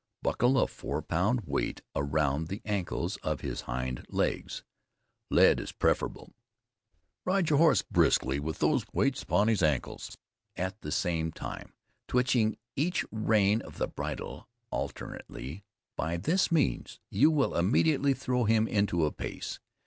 [0.23, 4.63] Buckle a four pound weight around the ancles of his hind legs,
[5.29, 6.33] (lead is preferable)
[7.23, 10.17] ride your horse briskly with those weights upon his ancles,
[10.55, 11.75] at the same time,
[12.07, 15.63] twitching each rein of the bridle alternately,
[15.95, 19.59] by this means you will immediately throw him into a pace.